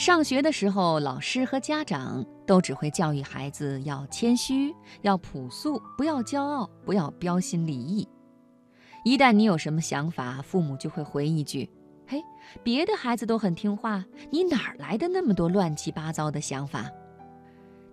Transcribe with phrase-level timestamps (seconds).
[0.00, 8.08] 上学的时候，老师和家长都只会教育孩子要谦虚、要朴素，不要骄傲，不要标新立异。
[9.04, 11.68] 一旦你有什么想法，父母就会回一句
[12.08, 12.22] ：“嘿，
[12.62, 16.90] 别的孩子都很听话，你哪儿来的那么多乱七八糟的想法？”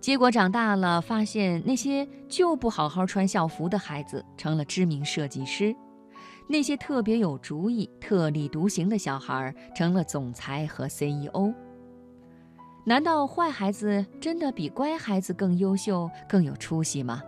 [0.00, 5.76] 结果长大了，发现那些就不好好穿校服的孩子成了知名设计师，
[6.48, 11.52] 那些特别有主意、特立独行的小孩成了总裁和 CEO。
[12.88, 17.22] 难道坏孩子真的比乖孩子更优秀、更有出息吗？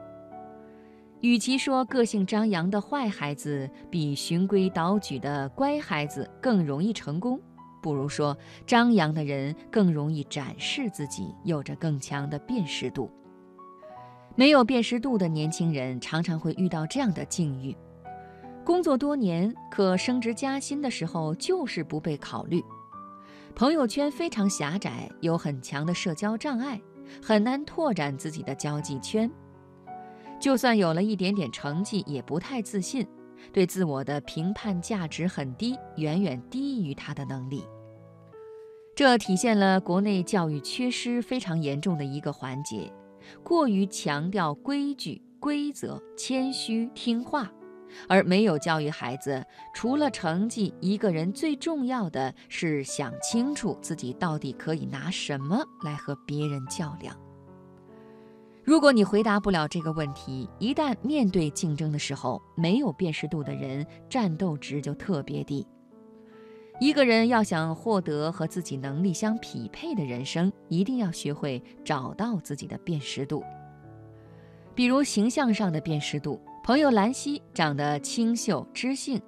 [1.20, 7.38] 与其说个性张扬的坏孩子比循规蹈矩的乖孩子更容易成功，
[7.82, 8.34] 不如说
[8.66, 13.10] 张扬的人更容易展示自己，有着更强的辨识度。
[14.37, 17.77] 没有辨识度的年轻人常常会遇到这样的境遇：
[18.65, 22.65] 工作多年，可升职加薪的时候就是不被考虑。
[23.54, 26.80] 朋友圈非常狭窄，有很强的社交障碍，
[27.22, 29.30] 很难拓展自己的交际圈。
[30.40, 33.07] 就算有了一点点成绩，也不太自信，
[33.52, 37.65] 对自我的评判价值很低，远远低于他的能力。
[38.95, 42.90] 这体现了国内教育缺失非常严重的一个环节：
[43.42, 47.52] 过于强调规矩、规则、谦虚、听话。
[48.09, 57.16] 而没有教育孩子，除了成绩，一个人最重要的是想清楚自己到底可以拿什么来和别人较量。
[58.63, 65.66] 如果你回答不了这个问题，一旦面对竞争的时候，没有辨识度的人，战斗值就特别低。
[66.78, 73.43] 一个人要想获得和自己能力相匹配的人生，一定要学会找到自己的辨识度，
[74.75, 76.41] 比如形象上的辨识度。
[76.62, 79.21] 朋友兰溪长得清秀知性，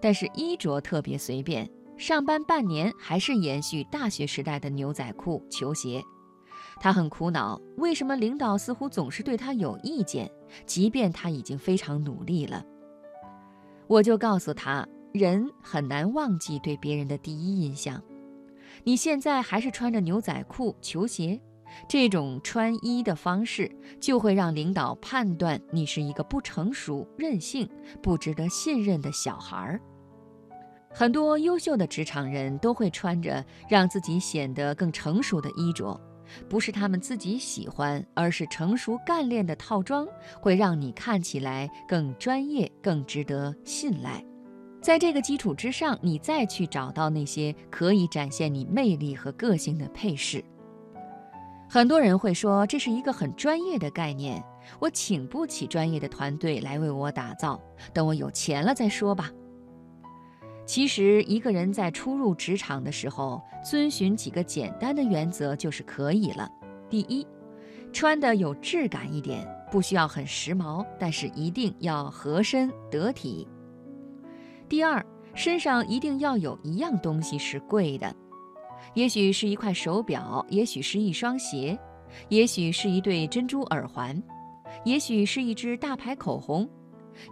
[0.00, 1.68] 但是衣着特别随便。
[1.96, 6.02] 上班半年还是延续大学时代的牛仔裤、球鞋。
[6.80, 10.30] 他很苦恼，为什么领导似乎总是对他有意见，
[10.64, 12.64] 即便他已经非常努力了。
[13.86, 18.00] 我就告诉他，人很难忘记对别人的第一印象。
[18.84, 21.40] 你现在还是穿着牛仔裤、球鞋。
[21.88, 23.70] 这种穿衣的方式
[24.00, 27.68] 就会让领导判断你是一个不成熟、任性、
[28.02, 29.80] 不值得信任的小孩儿。
[30.90, 36.00] 很多优秀的职场人都会穿着让自己显得更成熟的衣着，
[36.48, 40.08] 不是他们自己喜欢，而是成熟干练的套装
[40.40, 44.24] 会让你看起来更专业、更值得信赖。
[44.80, 50.42] 在这个基础之上，你再去找到那些可以展现你魅力和个性的配饰。
[51.70, 54.42] 很多人会说这是一个很专业的概念，
[54.80, 57.60] 我请不起专业的团队来为我打造，
[57.92, 59.30] 等我有钱了再说吧。
[60.64, 66.50] 其实，一个人在初入职场的时候，遵循几个简单的原则就是可以了。
[66.88, 67.26] 第一，
[67.92, 73.46] 穿的有质感一点，不需要很时髦，但是一定要合身得体。
[74.70, 75.04] 第二，
[75.34, 78.14] 身上一定要有一样东西是贵的。
[78.98, 81.78] 也许是一块手表，也许是一双鞋，
[82.30, 84.20] 也许是一对珍珠耳环，
[84.84, 86.68] 也许是一支大牌口红，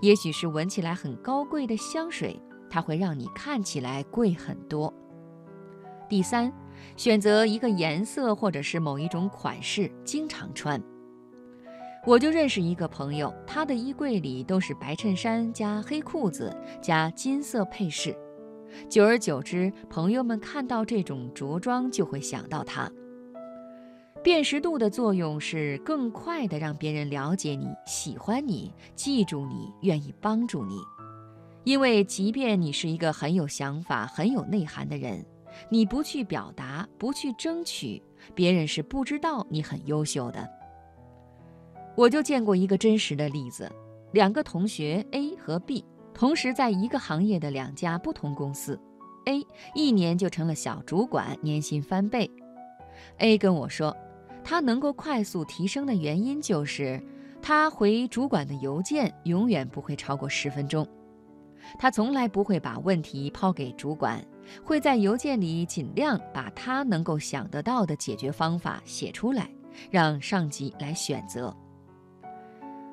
[0.00, 2.40] 也许是闻起来很高贵的香水，
[2.70, 4.94] 它会让你看起来贵很多。
[6.08, 6.52] 第三，
[6.96, 10.80] 选择一个颜色或者是某一种款式，经常穿。
[12.06, 18.16] 我就认识一个朋友，他的衣柜里都是白衬衫加黑裤子加金色配饰。
[18.88, 22.90] 久而久之，朋友们看到这种着装就会想到他。
[24.22, 30.78] 辨识度的作用是更快地让别人了解你、喜欢你、记住你、愿意帮助你。
[31.62, 35.24] 因为即便你是一个很有想法、很有内涵的人，
[35.68, 38.02] 你不去表达、不去争取，
[38.34, 40.48] 别人是不知道你很优秀的。
[41.96, 43.70] 我就见过一个真实的例子：
[44.12, 45.84] 两个同学 A 和 B。
[46.16, 48.80] 同时，在一个行业的两家不同公司
[49.26, 52.30] ，A 一年就成了小主管，年薪翻倍。
[53.18, 53.94] A 跟我说，
[54.42, 56.98] 他能够快速提升的原因就是，
[57.42, 60.88] 他回主管的邮件永远不会超过十分钟。
[61.78, 64.24] 他从来不会把问题抛给主管，
[64.64, 69.50] 会在邮件里尽量把他能够想得到的解决方法写出来，
[69.90, 71.54] 让上级来选择。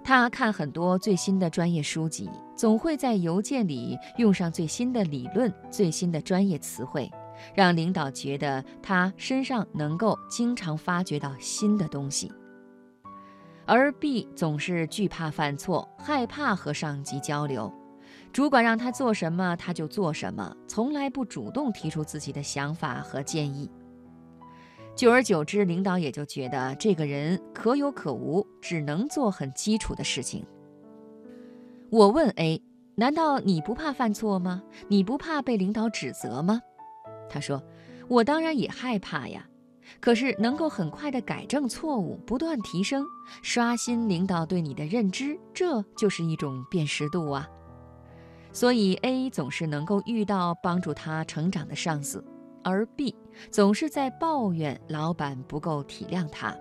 [0.03, 7.09] 他看很多最新的专业书籍，总会在邮件里用上最新的理论、最新的专业词汇，
[7.55, 12.31] 让领导觉得他身上能够经常发掘到新的东西。
[13.65, 17.71] 而 B 总是惧怕犯错，害怕和上级交流，
[18.33, 23.71] 主管让他做什么他就做什么，从来不主动提出自己的想法和建议。
[24.95, 30.45] 久而久之，领导也就觉得这个人可有可无，只能做很基础的事情。
[31.89, 32.61] 我问 A：“
[32.95, 34.61] 难道你不怕犯错吗？
[34.87, 36.61] 你不怕被领导指责吗？”
[37.27, 37.61] 他说
[38.07, 39.47] ：“我当然也害怕呀，
[39.99, 43.03] 可是能够很快地改正错误，不断提升，
[43.41, 47.49] 刷新领导对你的认知，这就是一种辨识度啊。
[48.51, 52.23] 所以 A 总是能够遇到帮助他成长的上司。”
[52.63, 53.15] 而 B
[53.51, 56.55] 总是在抱怨老板不够体谅他。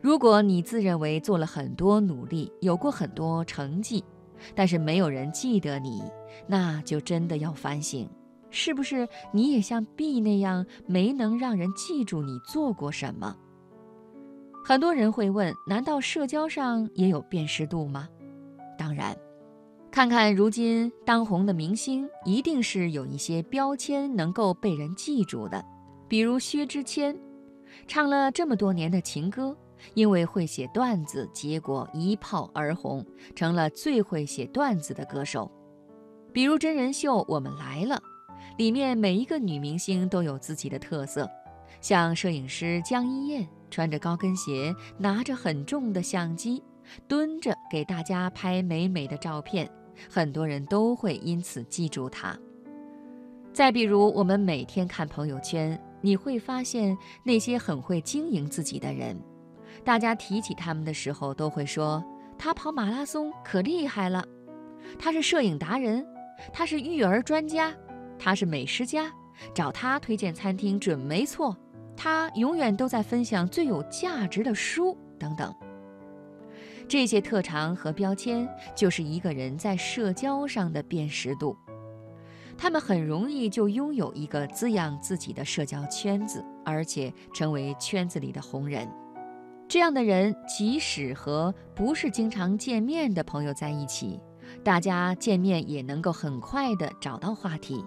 [0.00, 4.02] 如果你自认为做了很多努力，有过很多成绩，
[4.54, 6.02] 但是没有人记得你，
[6.46, 8.08] 那就真的要反省，
[8.50, 13.36] 是不是你也像 B 那样没能让人记住你做过什么？
[14.64, 18.08] 很多人会问：难道社交上也有辨识度吗？
[18.78, 19.16] 当然。
[19.90, 25.64] 看看如今当红的明星，一定是有一些标签能够被人记住的。
[26.06, 27.18] 比如薛之谦，
[27.88, 29.56] 唱了这么多年的情歌，
[29.94, 33.04] 因为会写段子，结果一炮而红，
[33.34, 35.50] 成了最会写段子的歌手。
[36.32, 37.96] 比如真人秀《我们来了》，
[38.58, 41.28] 里面每一个女明星都有自己的特色，
[41.80, 46.62] 像摄影师江一燕，穿着高跟鞋，拿着很重的相机，
[47.08, 49.68] 蹲着给大家拍美美的照片。
[50.08, 52.38] 很多人都会因此记住他。
[53.52, 59.20] 再比如，我们每天看朋友圈，你会发现那些很会经营自己的人，
[59.84, 62.02] 大家提起他们的时候，都会说
[62.38, 64.24] 他跑马拉松可厉害了，
[64.98, 66.06] 他是摄影达人，
[66.52, 67.74] 他是育儿专家，
[68.18, 69.12] 他是美食家，
[69.52, 71.56] 找他推荐餐厅准没错，
[71.96, 75.52] 他永远都在分享最有价值的书等等。
[76.90, 81.56] 这些特长和标签就是一个人在社交上的辨识度，
[82.58, 88.90] 他们很容易就拥有一个滋养自己的社交圈子，而且成为圈子里的红人。
[89.68, 94.18] 这样的人，即使和不是经常见面的朋友在一起，
[94.64, 97.84] 大家见面也能够很快的找到话题，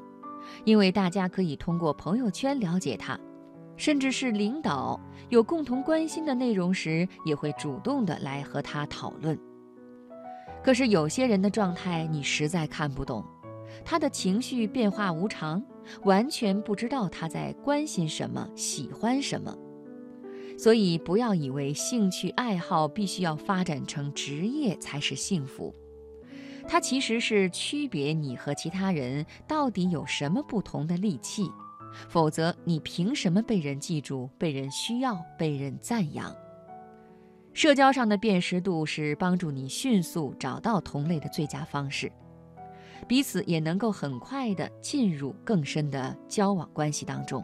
[0.63, 3.19] 因为大家可以通过朋友圈了解他。
[3.83, 4.97] 甚至是领导
[5.27, 9.37] 有共同关心的内容时，也会主动的来和他讨论。
[10.63, 13.25] 可是有些人的状态你实在看不懂，
[13.83, 15.61] 他的情绪变化无常，
[16.03, 19.53] 完全不知道他在关心什么、喜欢什么。
[20.57, 25.75] 所以不要以为兴趣爱好必须要发展成职业才是幸福，
[26.69, 31.51] 它其实是区别你和其他人到底有什么不同的利器。
[32.07, 36.35] 否则，你凭什么被人记住、被人需要、被人赞扬？
[37.53, 42.11] 社交上的辨识度是帮助你迅速找到同类的最佳方式，
[43.07, 47.43] 彼此也能够很快地进入更深的交往关系当中。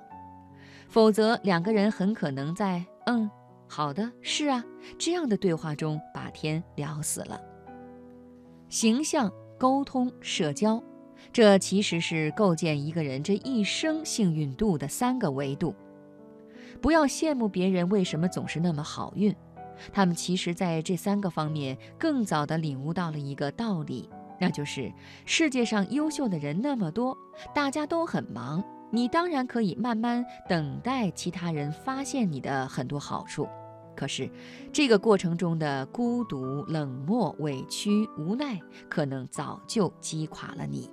[0.87, 3.29] 否则，两个人很可能在“嗯，
[3.67, 4.65] 好的，是啊”
[4.97, 7.39] 这样的对话中把天聊死了。
[8.67, 10.83] 形象、沟通、社交。
[11.31, 15.75] 这其实是构建一个人这一生幸运度的三个维度。
[16.81, 19.35] 不要羡慕别人为什么总是那么好运，
[19.91, 24.91] 他们其实在这三个方面更早地领悟到了一个道理，那就是
[25.25, 27.17] 世界上优秀的人那么多，
[27.53, 33.47] 大家都很忙，你当然可以慢慢等待其他人发现你的很多好处。
[33.95, 34.29] 可是，
[34.71, 40.89] 这个过程中的孤独、冷漠、委屈、无奈，可能早就击垮了你。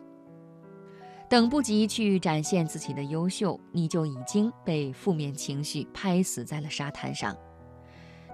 [1.29, 7.37] 等不及去展现自己的优秀，你就已经被负面情绪拍死在了沙滩上。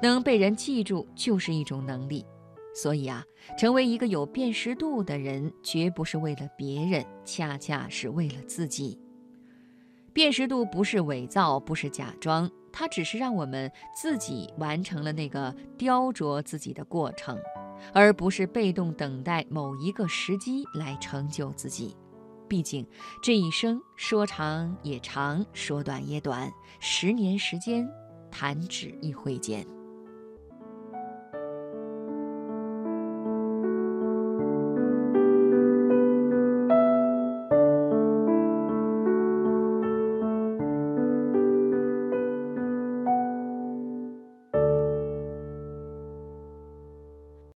[0.02, 2.26] 能被人记住就是一种能力，
[2.74, 3.24] 所以啊，
[3.56, 8.98] 成为一个有辨识度的人，绝不是为了别人，恰恰是为了自己。
[10.12, 17.38] 辨识度不是伪造，不是假装，它只是让我们自己完成了那个雕琢自己的过程，
[17.94, 21.96] 而不是被动等待某一个时机来成就自己。
[22.52, 22.86] 毕竟，
[23.22, 27.88] 这一生说长也长，说短也短，十年时间，
[28.30, 29.66] 弹指一挥间。